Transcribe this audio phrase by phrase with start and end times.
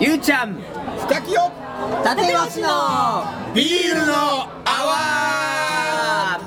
[0.00, 0.54] ゆうちゃん。
[1.06, 1.52] 深きよ
[2.04, 3.24] 立越の。
[3.54, 4.12] ビールの
[4.64, 6.40] 泡。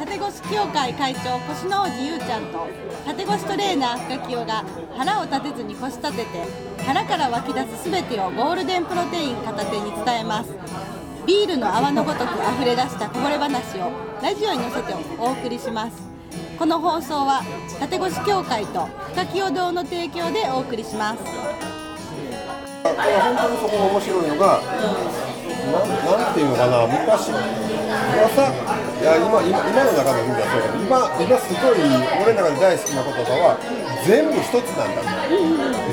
[0.00, 2.66] 立越協会会長腰の王子ゆうちゃんと
[3.06, 4.64] 立越トレーナー深清が
[4.96, 6.24] 腹を立てずに腰立てて
[6.84, 10.50] 腹から湧き出す全てをゴールデンプロテイン片手に伝えます。
[11.26, 16.08] ビールの泡のごとく溢れ出したこぼれ話をラジオに乗せてお送りします。
[16.58, 17.42] この放送は
[17.80, 21.22] 立越協会と深清堂の提供でお送りします
[22.84, 22.94] 本
[23.36, 27.42] 当にそこが面白いのが、なんなんていうのかな、昔は
[28.34, 31.78] さ、いや今今今の中で見たらそう今今すごい
[32.22, 33.56] 俺の中で大好きな言葉は
[34.06, 35.02] 全部一つなんだ。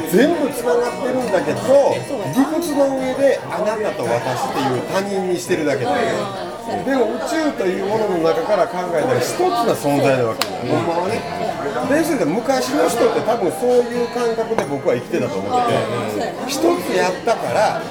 [0.09, 1.95] 全部つながってるんだけど、
[2.34, 6.45] 理屈の上であなたと私っていう他人にしてるだけで。
[6.65, 11.21] でも宇宙というものの中から考えたら一つの存在なわけよ、ほんまはね。
[11.89, 15.77] でするに昔の人って多分そういう感覚で僕は生きてたと思って
[16.17, 17.81] て、一つやったから、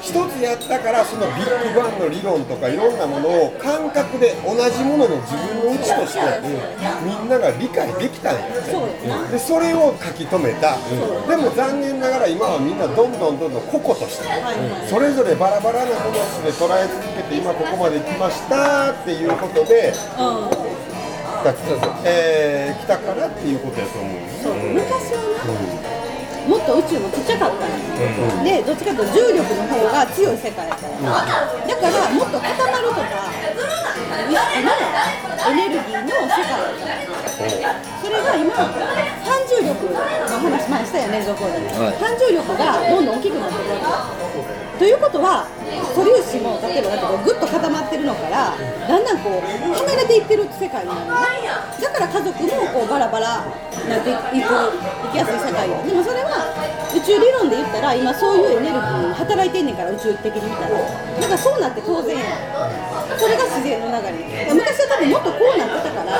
[0.00, 6.22] 一つやったからそのビッグバンの理論とかいろんなものを感覚で同じものの自分の内として
[7.02, 8.46] みんなが理解できたんや
[9.30, 10.76] でそれを書き留めた、
[11.26, 14.28] でも残念ながら今はみんなどんどんどんどん個々として、
[14.86, 16.14] それぞれバラバラなもの
[16.44, 19.92] で捉え続けて今ここまで来ましたっていうことで、
[22.04, 24.18] えー来たからっていうことやと思う。
[24.42, 25.54] そう昔はな、
[26.50, 31.14] もっと宇宙もちっちゃかったの、でどっちかというと重力の方が強い世界だったの、だ
[31.78, 33.30] からもっと固まるとか
[34.22, 34.70] ウィスキの
[35.50, 36.58] エネルギーの世界
[38.02, 41.98] それが今反重力の話前したよねどこで、はい。
[42.02, 43.78] 反重力がどんどん大きくなってくる
[44.78, 45.46] ということは
[46.32, 48.56] 素粒子も例えばだけどぐっと固まってるのから
[48.88, 49.40] だんだんこう
[49.74, 51.10] 離れていってる世界になる。
[51.80, 53.44] だから家族もこうバラバラ
[53.88, 55.76] なっていくいきやすい世界よ。
[55.84, 56.48] でもそれは
[56.94, 60.78] 宇宙理論で言ったら今そういうエネルギー働いてんねんから宇宙的に見たら。
[60.78, 64.52] だからそうなって当然やんそれが自然の流れ。
[64.52, 66.12] 昔は多分もっとこうなってたから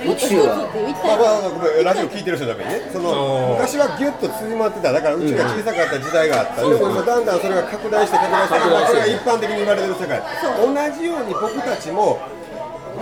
[0.00, 10.22] もっと一つっていう一体まあまあ、ごめんラジオ聞いてる人のためにね、その昔はぎゅっと縮まってた、だから宇宙が小さかった時代があった、でも今、だんだんそれが拡大して、拡大して、拡大しれが一般的に言われてる世界、
[10.56, 12.18] 同じように僕たちも、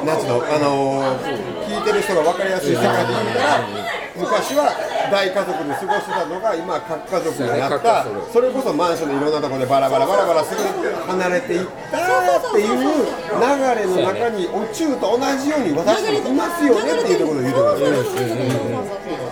[0.04, 3.68] なんつうの、あのー聞いてる人が分かりやすい世界で言ったら、
[4.16, 4.72] 昔は
[5.10, 10.62] 大家族で過ごしてたのが、今は各家族になった、それこそマンションのいろんなところでバラバラバラバラすぐ
[11.06, 19.28] 離れていったっていう流れの中に、宇宙と同じように私たちいますよねっていうところを言うてください。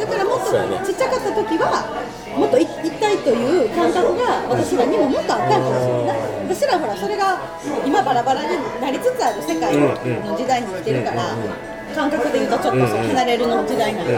[0.00, 0.52] だからもっと
[0.86, 1.88] ちっちゃかった時は
[2.36, 3.65] もっと一一体という
[4.48, 6.18] 私らにももっとあったんかもしれない。
[6.48, 7.38] 私らほらそれが
[7.84, 8.48] 今バラバラに
[8.80, 9.88] なりつつある世界の
[10.36, 11.34] 時代に生きてるから
[11.94, 14.08] 感覚で言うとちょっとそう離れるの時代なの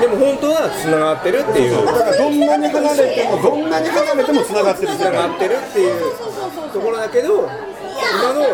[0.00, 1.86] でも本当は繋がってるっていう。
[1.86, 5.36] だからどんなに離れても、どんなに離れても繋がってる世繋が界。
[5.36, 8.44] ってるっていうところだけど今の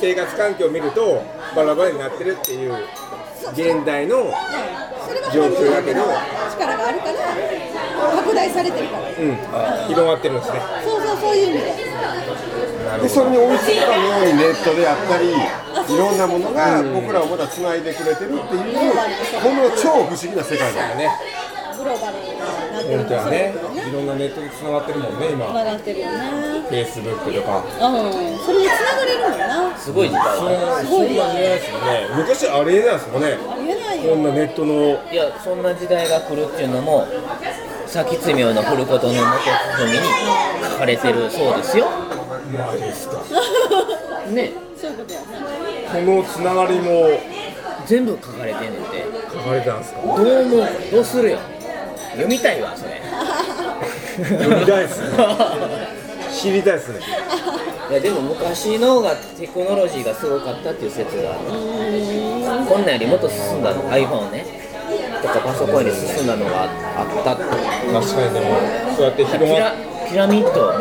[0.00, 1.22] 生活環境を見ると
[1.56, 2.74] バラバラになってるっていう
[3.52, 4.32] 現代の
[5.06, 6.02] それは状況だけど
[6.62, 7.18] 力があるから
[8.22, 9.08] 拡大されてるから。
[9.08, 9.88] うん。
[9.88, 10.60] 広がってるんですね。
[10.84, 11.92] そうそうそういう意味で。
[13.02, 18.92] でそれに追いつくかのようにネットであったり、いろんなものが僕らをまだ繋いでくれてるっていう、
[19.42, 21.08] この超不思議な世界だよね。
[21.78, 22.98] グローバルになってる。
[22.98, 23.54] 本当はね
[23.88, 25.46] いろんなネットで繋がってるもんね今。
[25.46, 26.18] 繋がってるよね。
[26.70, 27.58] Facebook とか。
[27.58, 28.38] うん。
[28.38, 29.76] それで繋がれるもんな。
[29.78, 32.06] すごい時代だすごい時代ですよね。
[32.14, 33.26] 昔ありえないですもんね。
[33.32, 37.06] ありえないよこんなネットのいやそんな時代が来るっていうのも
[37.86, 39.22] 先津名の降ることの元
[39.78, 39.98] 文に
[40.70, 41.86] 書かれてるそうですよ。
[42.58, 43.22] マジですか。
[44.30, 44.52] ね。
[44.76, 45.26] そういうことやな。
[45.92, 47.08] このつながりも
[47.86, 49.04] 全部書かれてんねんて。
[49.32, 50.00] 書かれてたんですか？
[50.02, 50.66] どう思う？
[50.90, 51.38] どうするよ？
[52.12, 53.00] 読みたいわそれ。
[54.38, 55.08] 読みたいですね。
[56.32, 57.00] 知りたいですね。
[57.90, 61.40] いやでも昔の方がテクノロジーがすごかったっていう説がある
[62.66, 64.44] こんなんよりもっと進んだの iPhone ね。
[65.22, 68.46] とかパソコンより進んだのがあったって確かにでも
[68.96, 69.74] そうやってピ広がラ
[70.08, 70.72] ピラミッドも。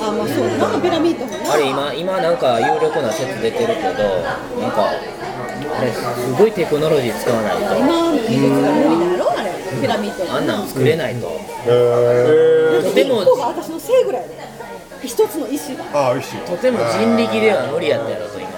[0.00, 1.38] あまあそうなんかピラミッドもね。
[1.48, 4.22] あれ今今なんか有力な説出てるけど
[4.60, 7.76] なんかあれすごいテクノロジー使わないと。
[7.76, 9.50] 今の技術が無理だろあれ。
[9.80, 10.32] ピラミッド。
[10.32, 11.26] あんなん作れないと。
[11.66, 14.38] へとても一個が私のせいぐらいで
[15.04, 15.84] 一つの石が。
[15.84, 16.36] ーああ、美味しい。
[16.38, 18.48] とても人力では無理やったやろと今。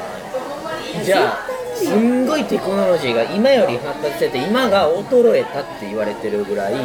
[1.02, 6.80] じゃあすんごいテクノロジーが今より発達してて今が衰えたって言われてるぐらいへえ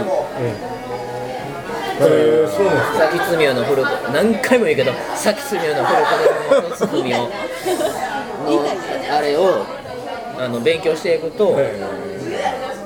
[2.48, 7.30] そうなんです先の古何回も言うけど先津名の古子の元ツミを
[9.12, 9.66] あれを
[10.38, 11.56] あの勉強していくと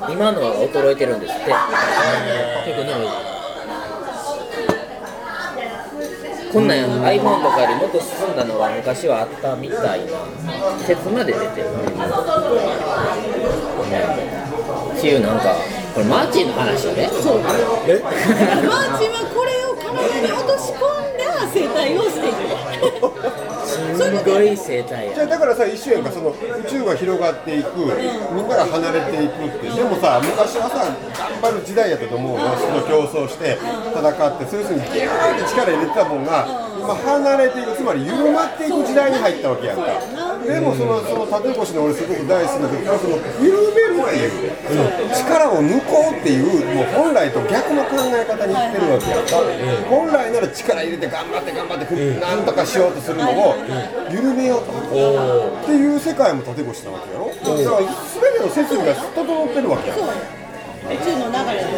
[0.10, 1.46] 今のは衰えてるんですって。
[1.46, 1.52] テ
[2.76, 3.39] クノロジー。
[6.52, 10.12] こんなんや iPhone とかよりもっと進んだのが昔はあったみたいな。
[10.80, 11.70] 説まで出てる。
[11.70, 11.74] ね。
[14.98, 15.54] っていうなんか
[15.94, 17.10] これマーチンの話やね。
[17.22, 17.40] そう。
[17.88, 18.02] え？
[18.02, 20.69] マーチンはこれを体に落とし
[24.18, 26.36] すごい生態やじゃあだからさ一緒やんかその宇
[26.70, 27.70] 宙が広がっていく
[28.34, 29.70] みんなが離れていくって。
[29.70, 30.90] でもさ昔はさ
[31.42, 33.58] 頑張る時代やったと思うよその競争して
[33.94, 36.46] 戦ってそういうふうにギューって力入れてたもんが
[36.80, 39.84] 今離れていくつまり緩まっていく時代に入ったわけやんか
[40.50, 44.50] でもそのその縦越しの俺すごく大好きな時はその緩めるっていう
[45.14, 49.38] 力を抜こうっていうもう本来と逆の考え方にいってるわけやんか。
[49.86, 53.54] 本来なら力入れて頑張って頑張ってなんとかしようとするのを
[54.10, 54.74] 緩めようと。
[54.74, 57.30] っていう世界も縦越しなわけやろ。
[57.30, 59.96] だから全ての設備が整ってるわけや
[60.90, 61.70] 宇宙の流れと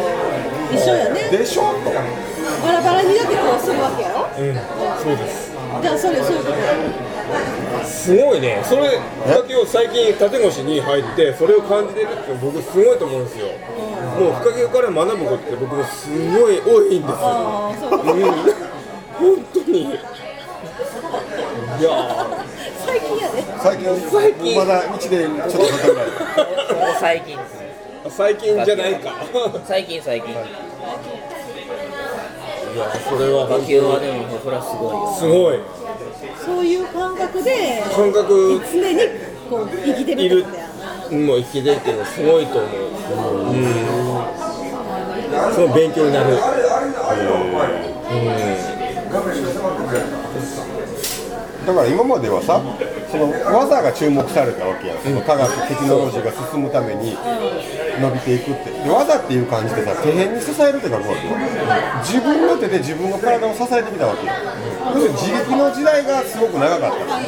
[0.72, 1.28] 一緒やね。
[1.28, 1.76] でしょ？
[1.84, 4.24] とバラバラにだってこうするわけやろ。
[4.32, 4.56] うん。
[5.04, 5.52] そうです。
[5.82, 6.72] じゃあそれそういうことや
[7.84, 8.62] すごいね。
[8.64, 13.46] それだけを最近縦越しに入ってそれを感じてるって僕すごいと思うんですよ。
[14.18, 16.08] もう深毛から学ぶことって僕もす
[16.38, 17.16] ごい多いんですよ。
[17.90, 18.02] ううん。
[19.36, 19.82] 本当に。
[19.82, 19.84] い
[21.82, 21.88] や
[22.84, 24.10] 最近やで最近？
[24.10, 24.56] 最近。
[24.58, 26.04] まだ1年ちょっと経ったぐらい
[27.00, 27.40] 最近ー
[28.10, 29.12] 最近じゃないか。
[29.64, 30.30] 最近最近。
[30.32, 30.34] い
[32.74, 35.14] やそれは野球はでもそれはすごいよ。
[35.18, 35.60] すごい
[36.44, 38.60] そういう感覚で感覚。
[38.72, 38.98] 常に
[39.48, 42.80] こう生きてるってことやもう生きてるっていうのはすごいと思う。
[43.52, 43.64] うん。
[45.54, 46.36] その勉強になる。
[51.66, 52.60] だから今まではさ
[53.12, 57.14] その技が注目されたわけやん、その科学テクノロジーが進むために
[58.00, 58.72] 伸びていくって。
[58.72, 61.36] で技っていう感じでさ手辺に支えるって書くわけよ
[62.00, 64.32] 自分の手で自分の体を支えてきたわけよ
[64.96, 67.20] 要するに自力の時代がすごく長かった。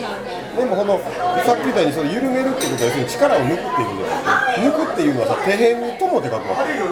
[0.56, 0.98] でもこの
[1.44, 4.64] さっき言ったようにその緩めるっていうことは要するに力を抜くっていうことだよね。
[4.64, 6.88] 抜くっていうのはさ手辺に友って書くわけよ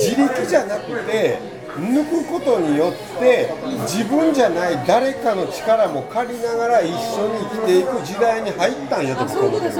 [0.00, 1.38] 自力じゃなくて
[1.76, 3.52] 抜くことによって
[3.82, 9.74] 自分じゃない誰かの力も借りながら一緒に生きていく時代に入ったんやと僕は思ってる。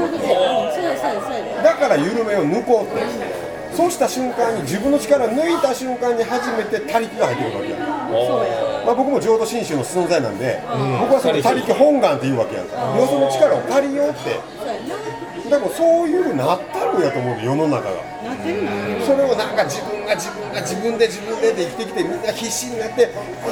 [1.62, 3.02] だから緩めを抜こうって
[3.76, 7.76] そうした瞬間に自分の力を抜いた瞬間に初めて他力が入ってくるわけや。
[8.86, 10.62] まあ、僕も浄土真宗の存在なんで、
[11.00, 14.38] 僕はその他力本願っていうわけやんか、よその力を借りようって
[15.48, 18.02] でもそういうふうになったるんやと思うよ世の中が。
[18.24, 18.70] なってるな。
[19.06, 23.08] それをなんか自分が自分が自分で自分でで生きてきてみんな必死になって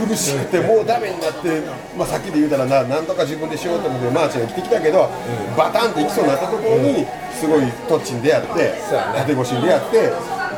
[0.06, 1.62] 苦しくてもうダメになって、
[1.96, 5.08] まあ、さっきで言うたらななんとか自分でしようと思ってマーチが生きてきたけど、
[5.56, 8.75] バタンっていきそうになったところにすごいトッチに出会って
[9.17, 10.12] 縦越しに出会って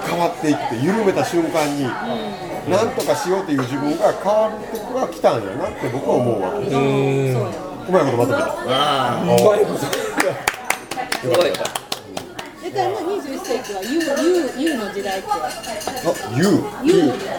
[0.08, 1.84] 変わっていって緩めた瞬間に、
[2.70, 6.70] なんとかしようという自分が変わるとこが来たんやなって僕は思うわけ。
[6.70, 6.82] そう
[7.50, 8.44] やうまいことまとめた。
[8.68, 9.86] あうまいこと。
[9.86, 10.55] あ
[11.20, 11.52] すごい
[12.62, 15.34] 絶対もう21世紀は U, U, U の時代ってあ
[16.34, 17.36] U U の時代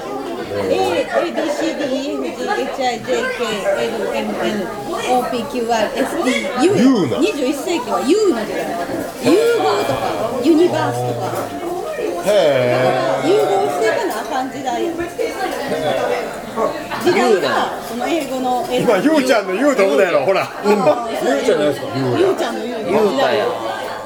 [0.48, 3.40] A, A, B, C, D, E, F, G, H, I, J, K,
[3.78, 4.66] L, M, N,
[5.12, 6.26] O, P, Q, R, S, T,
[6.64, 8.64] U, U な21世紀は U の時代
[9.24, 9.30] 融
[9.60, 10.00] 合とか
[10.44, 11.68] ユニバースとか
[12.26, 14.94] へえ融合していかなあかん時代や
[17.04, 20.76] 時代がその英語の英語今ゆうちゃんのゆうと思ったやろほらゆう
[21.44, 23.46] じゃないですかゆうちゃんのゆうゆうたや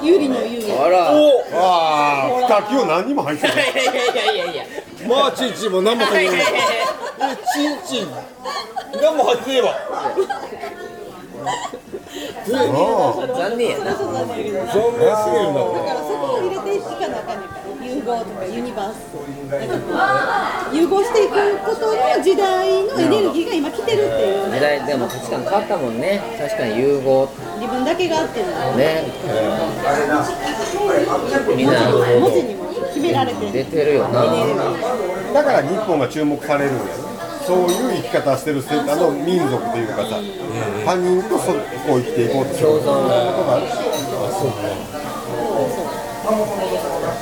[0.01, 1.11] ゆりのゆうあら。
[1.13, 1.43] お。
[1.53, 3.55] ああ二木を何にも入ってない。
[3.55, 4.65] いやいやいやいや
[5.07, 6.45] まあちんちんも何も入ってない。
[6.45, 6.53] え
[7.53, 8.07] ちんちん。
[9.01, 9.75] 何も入ってねえわ。
[12.47, 14.73] 残念やなそうなんだけどな。
[14.73, 17.37] 残念すぎるなだからそこを入れていかなあかん
[18.01, 18.97] ねんから融合とかユニバース。
[19.49, 19.81] なんかこ
[20.71, 21.93] う融合していくことの
[22.23, 24.51] 時代のエネルギーが今来てるっていう。
[24.51, 26.21] 時代でも価値観変わったもんね。
[26.37, 27.29] 確かに融合。
[27.59, 28.53] 自分だけがあってるの。
[28.75, 29.05] ね。
[31.55, 33.45] みんな文字にも決められて。
[33.45, 34.23] る出てるよな。
[35.33, 36.81] だから日本が注目されるんや
[37.45, 40.19] そういう生き方してるあの民族というかさ
[40.85, 41.53] 他人とそ
[41.87, 42.83] こを生きていこうとする共存。
[42.83, 43.65] ことがある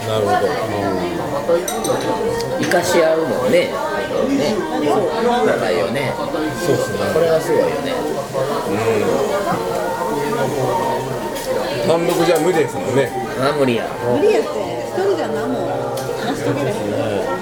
[0.08, 0.48] なるほど。
[2.60, 3.74] 生かし合うもんねね
[4.86, 6.14] そう仲いいよね。
[6.16, 6.98] そうですね。
[7.14, 7.94] これはすごいよね。
[11.88, 13.10] 単独じゃ無理ですもんね。
[13.42, 13.88] あ無理や。
[14.06, 17.40] 無理やって一人じゃ何も成し遂げられへん。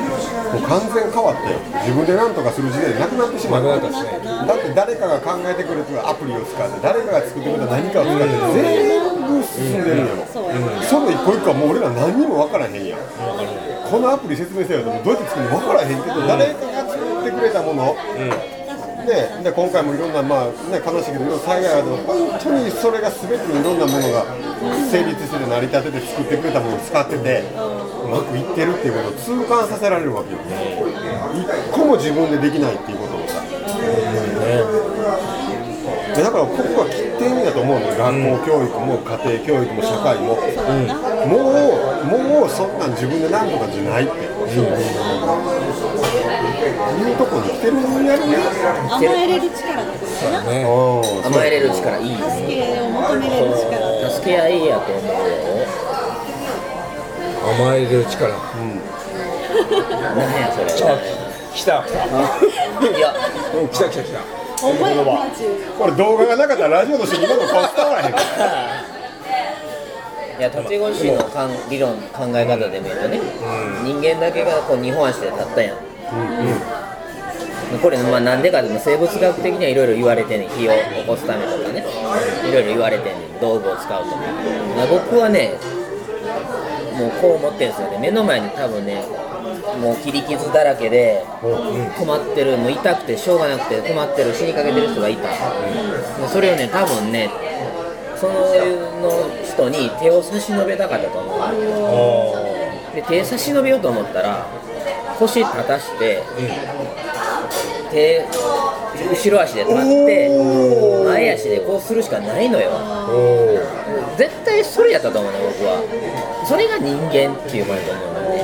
[0.48, 3.64] もう完全変わったよ自分で何とかする時代なくなってしまう。
[3.68, 8.24] なくなったしねだって誰かが考えてくれてるアプリを使って誰かが作ってくれた何かを使って
[8.56, 9.07] 全部
[9.44, 9.84] 進ん。
[9.84, 13.00] でるんやもんその一個一個はもう俺ら何にも分からへんやん。
[13.90, 17.96] このアプリ説明せよとどうやって作るの分からへんけど誰かが作ってくれたもの。
[19.08, 24.28] でで今回もいろんな、まあね、悲しいけどいろんな災害がある本当にそれが全てにいろんなものが
[24.92, 27.44] 成立してて成り立てて作ってくれたものを使ってて
[28.04, 30.40] うまくいってるっていうことを痛感させられるわけよ
[31.40, 33.40] 一個も自分でできないっていうことをさ。
[36.16, 36.90] でだからここが
[37.28, 37.96] 起点だと思うのよ。
[37.98, 38.08] 学
[38.40, 40.36] 校教育も家庭教育も社会も、
[41.28, 41.38] も
[42.16, 44.72] うもうそんなん自分で何とかじゃないって、いう
[47.18, 48.38] とこに来てるんやるね。
[48.90, 50.64] 甘えれる力ってことかなね。
[50.64, 51.26] うん。
[51.26, 54.10] 甘えれる力いい助けを求めれる力。
[54.10, 55.14] 助け合いやと思うよ。
[57.60, 58.32] 甘える力。
[60.16, 60.68] 何やそれ。
[61.54, 61.72] 来た。
[61.84, 63.14] いや。
[63.54, 68.24] うん来た来た来たこれ動画がなかったらラジオとして今の顔伝わらへんから。
[70.38, 73.20] いや縦越しのかん理論考え方で見るとね、
[73.84, 75.78] 人間だけがこう二本足で立ったやん、
[77.82, 80.50] これまあなんでかでも生物学的にはいろいろ言われてんねん。
[80.50, 81.84] 火を起こすためとかね。
[82.48, 83.40] いろいろ言われてんねん。
[83.42, 84.16] 道具を使うと
[84.76, 85.54] まあ僕はね
[87.00, 87.98] もうこう思ってるんですよね。
[87.98, 89.04] 目の前に多分ね
[89.80, 91.24] もう切り傷だらけで
[91.98, 97.30] 困ってるもう痛くてしょうがなくて困ってる死にかけてる人がいた、でそれをね多分ね
[98.16, 98.34] その
[99.02, 101.38] の人に手を差し伸べたかったと思
[102.94, 102.96] う。
[102.96, 104.48] で手差し伸べようと思ったら
[105.20, 106.24] 腰立たして、
[107.92, 108.26] 手
[109.12, 110.30] 後ろ足で立って
[111.06, 112.72] 前足でこうするしかないのよ。
[114.18, 115.84] 絶対それやったと思うの僕は。
[116.48, 118.36] それが人間っていうものだと思うの、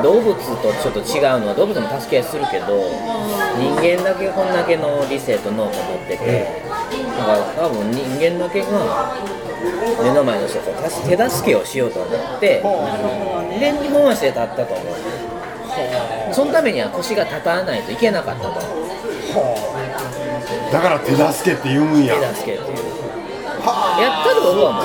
[0.00, 2.78] 動物とちょっと違うのは動物も助け合いするけど
[3.58, 5.74] 人間だけこんだけの理性と脳を持っ
[6.08, 6.62] てて
[7.18, 9.16] だから多分人間だけが
[10.02, 10.72] 目の前の人と
[11.08, 12.62] 手助けをしようと思って
[13.60, 14.86] で日本足で立ったと思う。
[16.32, 18.62] そのためには腰が立たないといけなかったと思う。
[20.72, 22.14] だから手助けって言うんや。
[22.16, 22.78] 手助けっていう。
[24.00, 24.82] やったと僕は思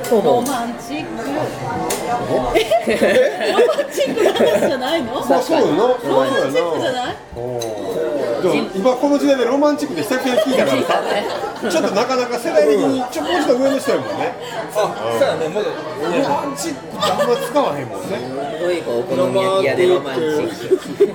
[0.00, 0.44] うそう思う
[2.56, 5.12] えロマンチックな話じゃないの？
[5.14, 7.16] まあそうよなそうロマンチックじゃない
[8.42, 14.34] でも今この時代でロマンチックで久々に聞いたからさちょっとなかなか世代的にちょっともうちょっと上の人やもんね。
[14.74, 14.76] あ
[15.18, 15.62] そうやねロ
[16.28, 18.18] マンチックってあんま使わへんもんね。
[18.18, 21.06] すごいこうお好み焼き屋でロマンチック。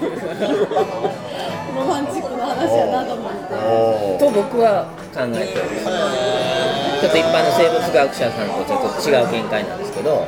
[1.75, 3.51] ロマンチックな話やなと思って。
[4.17, 10.25] と僕は考えておりますちょっと一般の生物学者さんとちょっと違う見解なんですけど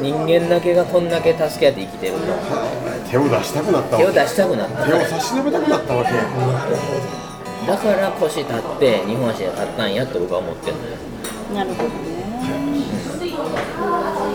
[0.00, 2.20] 人間だけがこんだけ助け合って生きてると。
[3.10, 4.04] 手を出したくなったわけ。
[4.04, 4.86] 手を出したくなった。
[4.86, 6.10] 手を差し伸べたくなったわけ。
[6.14, 6.22] や
[7.66, 10.96] だから腰立って日本足で立ったんやって僕は思ってるのよ。
[11.54, 12.12] なるほどね。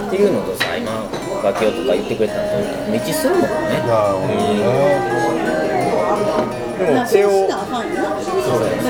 [0.07, 1.03] っていうのとさ今
[1.43, 2.55] ガキオとか言ってくれたのと
[2.93, 3.47] 道するもんね。
[3.85, 5.27] なるほどね
[6.77, 7.57] でも手をそ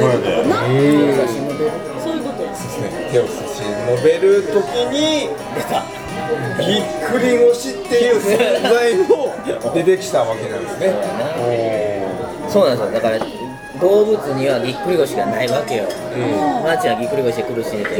[0.08, 0.75] れでな手
[1.08, 1.72] を差し伸べる
[2.04, 2.51] そういうことや
[3.12, 5.97] 手を差し伸べるときに出た
[6.60, 9.36] ぎっくり腰っていう存在も
[9.74, 10.93] 出てきたわけなんですね。
[12.50, 12.91] そうなんですよ。
[12.93, 13.19] だから
[13.79, 15.84] 動物にはぎっくり腰がないわけよ、
[16.63, 17.96] マーチンはぎっくり腰で苦しんでて、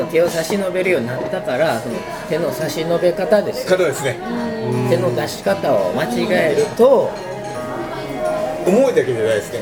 [0.00, 0.06] うん。
[0.08, 1.94] 手を差し伸べるようになったからその
[2.28, 3.64] 手の差し伸べ方です。
[3.70, 4.18] よ方ですね。
[4.90, 7.10] 手の出し方を間違えると
[8.66, 9.60] 重いだけじゃないですね。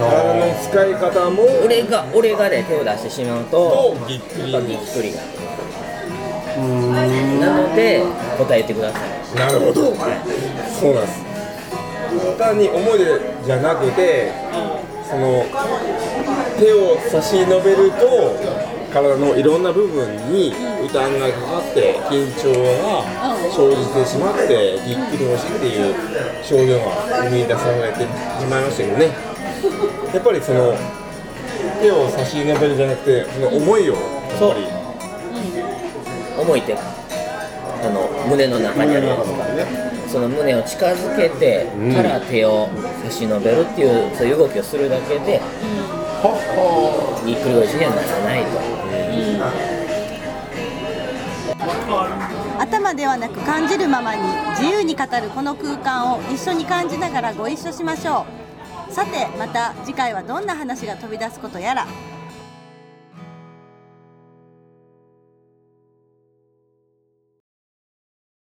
[0.00, 1.44] 体の使い方も。
[1.64, 4.58] 俺が俺がで手を出してしまうとぎっくりが
[7.40, 8.02] なので
[8.38, 9.38] 答えてください。
[9.38, 9.94] なるほど。
[9.94, 11.30] そうなんです。
[12.40, 12.98] 単に重い
[13.44, 14.32] じゃなくて
[15.08, 15.44] その
[16.58, 18.34] 手を差し伸べると
[18.92, 22.50] 体のいろんな部分に負担がかかって緊張
[22.82, 23.04] が
[23.54, 25.94] 生じてしまってぎっくり腰っていう
[26.42, 28.06] 症状が生み出されてし
[28.50, 29.14] まいましたけどね。
[30.12, 30.74] やっぱりその
[31.80, 34.02] 手を差し伸べるじゃなくてその思いをやっ
[34.38, 34.79] ぱり
[36.40, 39.08] 重いってあの胸の中にある。
[39.08, 39.16] か
[40.10, 42.68] その胸を近づけてから手を
[43.04, 45.40] 差し伸べるっていうそういう動きをするだけで
[47.24, 48.58] ぎっくり腰にはならないと。
[52.58, 54.22] 頭ではなく感じるままに
[54.58, 58.26] 自由に語るこの空間を一緒に感じながらご一緒しましょ
[58.88, 58.92] う。
[58.92, 61.86] さてまた次回はどんな話が飛び出すことやら